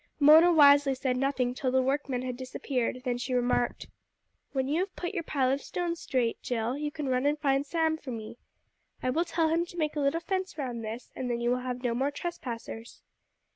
[0.19, 3.85] Mona wisely said nothing till the workmen had disappeared, then she remarked
[4.51, 7.63] "When you have put your pile of stones straight, Jill, you can run and find
[7.63, 8.39] Sam for me.
[9.03, 11.59] I will tell him to make a little fence round this, and then you will
[11.59, 13.03] have no more trespassers."